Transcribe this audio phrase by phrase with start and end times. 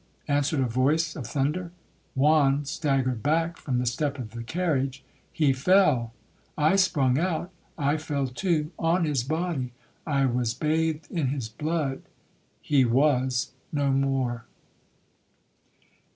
[0.27, 1.71] answered a voice of thunder.
[2.15, 6.11] Juan staggered back from the step of the carriage,—he fell.
[6.57, 9.73] I sprung out, I fell too—on his body.
[10.07, 14.45] I was bathed in his blood,—he was no more.'